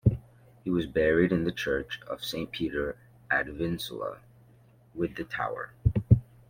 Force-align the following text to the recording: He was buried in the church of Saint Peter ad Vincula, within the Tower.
He 0.63 0.71
was 0.71 0.87
buried 0.87 1.31
in 1.31 1.43
the 1.43 1.51
church 1.51 1.99
of 2.07 2.25
Saint 2.25 2.49
Peter 2.51 2.97
ad 3.29 3.49
Vincula, 3.53 4.17
within 4.95 5.13
the 5.13 5.23
Tower. 5.31 5.73